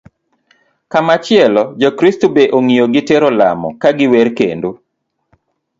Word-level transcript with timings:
Kamachielo, 0.91 1.63
jokristo 1.81 2.25
be 2.35 2.43
ong'iyo 2.57 2.85
gi 2.93 3.01
tero 3.07 3.27
lamo 3.39 3.67
ka 3.81 3.89
giwer 3.97 4.27
kendo 4.39 4.69